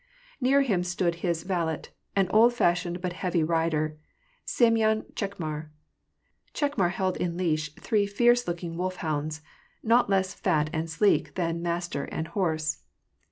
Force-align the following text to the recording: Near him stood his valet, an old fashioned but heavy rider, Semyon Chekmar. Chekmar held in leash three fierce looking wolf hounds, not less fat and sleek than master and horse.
Near 0.41 0.63
him 0.63 0.83
stood 0.83 1.13
his 1.21 1.43
valet, 1.43 1.83
an 2.15 2.27
old 2.31 2.55
fashioned 2.55 3.01
but 3.01 3.13
heavy 3.13 3.43
rider, 3.43 3.99
Semyon 4.45 5.05
Chekmar. 5.13 5.69
Chekmar 6.55 6.89
held 6.89 7.17
in 7.17 7.37
leash 7.37 7.71
three 7.75 8.07
fierce 8.07 8.47
looking 8.47 8.77
wolf 8.77 8.95
hounds, 8.95 9.43
not 9.83 10.09
less 10.09 10.33
fat 10.33 10.71
and 10.73 10.89
sleek 10.89 11.35
than 11.35 11.61
master 11.61 12.05
and 12.05 12.29
horse. 12.29 12.79